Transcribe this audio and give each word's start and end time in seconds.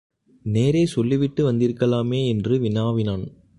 நேரே 0.43 0.85
சொல்லிவிட்டு 0.85 1.51
வந்திருக்கலாமே 1.51 2.27
என்று 2.27 2.59
வினாவினான். 2.59 3.43